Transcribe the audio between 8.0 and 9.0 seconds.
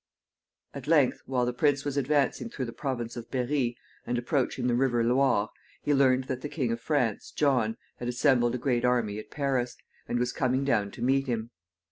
assembled a great